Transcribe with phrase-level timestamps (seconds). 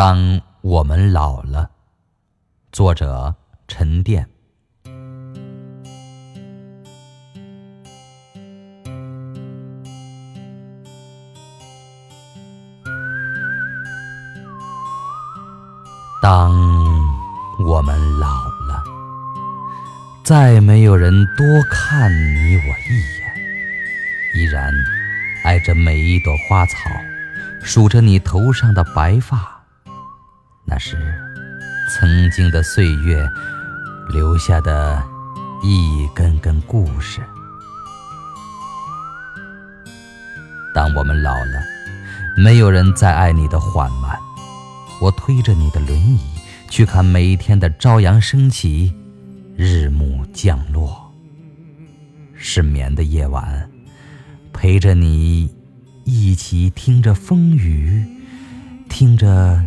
[0.00, 1.68] 当我们老了，
[2.72, 3.34] 作者
[3.68, 4.26] 沉淀。
[16.22, 16.50] 当
[17.58, 18.26] 我们老
[18.66, 18.82] 了，
[20.24, 23.34] 再没有人多看你我一眼，
[24.34, 24.72] 依然
[25.44, 26.74] 爱着每一朵花草，
[27.62, 29.59] 数着你头上的白发。
[30.70, 30.96] 那是
[31.90, 33.28] 曾经的岁月
[34.08, 35.02] 留下的
[35.64, 37.20] 一根根故事。
[40.72, 41.60] 当我们老了，
[42.36, 44.16] 没有人再爱你的缓慢。
[45.02, 46.20] 我推着你的轮椅，
[46.68, 48.94] 去看每一天的朝阳升起，
[49.56, 51.12] 日暮降落。
[52.36, 53.68] 失眠的夜晚，
[54.52, 55.52] 陪着你
[56.04, 58.06] 一起听着风雨，
[58.88, 59.60] 听着。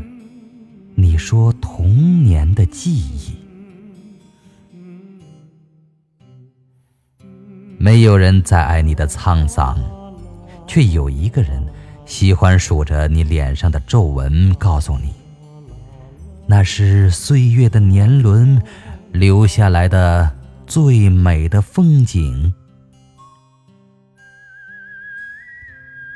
[0.96, 3.36] 你说童年的记忆，
[7.78, 9.78] 没有人再爱你的沧桑，
[10.68, 11.64] 却有一个人
[12.06, 15.14] 喜欢数着你脸上的皱纹，告诉你，
[16.48, 18.62] 那是岁月的年轮
[19.12, 20.32] 留下来的
[20.68, 22.54] 最美的风景。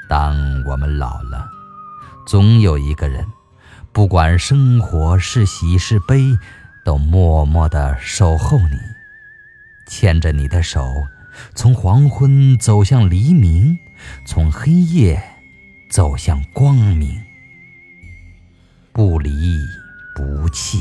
[0.08, 1.50] 当我们老了，
[2.26, 3.26] 总有一个人。
[3.98, 6.38] 不管生活是喜是悲，
[6.86, 8.78] 都默默的守候你，
[9.88, 11.08] 牵着你的手，
[11.56, 13.80] 从黄昏走向黎明，
[14.24, 15.20] 从黑夜
[15.90, 17.20] 走向光明，
[18.92, 19.32] 不离
[20.16, 20.78] 不弃。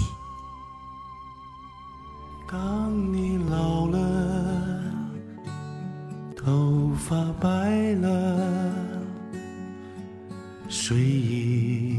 [2.47, 4.83] 当你老了，
[6.37, 8.71] 头发白了，
[10.69, 11.99] 睡意。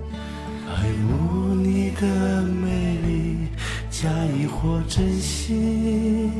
[0.75, 3.47] 爱慕你的美丽。
[3.89, 6.31] 假意或真心，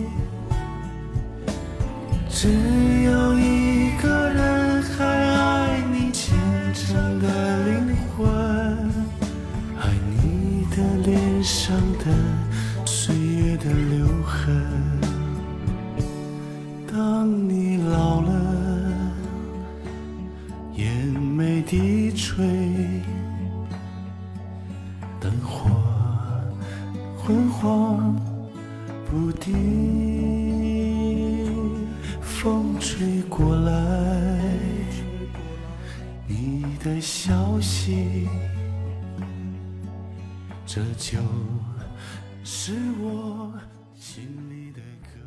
[2.28, 2.47] 只
[3.03, 6.36] 有一个人还爱你虔
[6.74, 7.28] 诚的
[7.68, 8.28] 灵魂，
[9.80, 12.06] 爱你的脸上的
[12.84, 14.66] 岁月的留痕。
[16.91, 18.31] 当你老了，
[20.75, 20.88] 眼
[21.38, 22.44] 眉低垂，
[25.22, 25.70] 灯火。
[27.16, 28.20] 昏黄
[29.08, 29.56] 不定，
[32.20, 34.50] 风吹过来，
[36.28, 38.28] 你的消息，
[40.66, 41.20] 这就
[42.44, 43.53] 是我
[43.94, 45.21] 心里的歌。